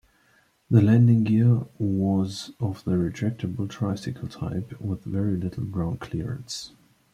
[0.67, 6.71] The landing gear was of the retractable tricycle type with very little ground clearance.